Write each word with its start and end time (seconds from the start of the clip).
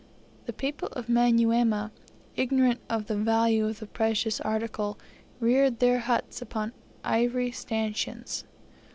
The 0.47 0.53
people 0.53 0.87
of 0.93 1.09
Manyuema, 1.09 1.91
ignorant 2.35 2.79
of 2.89 3.05
the 3.05 3.15
value 3.15 3.67
of 3.67 3.77
the 3.77 3.85
precious 3.85 4.41
article, 4.41 4.97
reared 5.39 5.77
their 5.77 5.99
huts 5.99 6.41
upon 6.41 6.71
ivory 7.03 7.51
stanchions. 7.51 8.43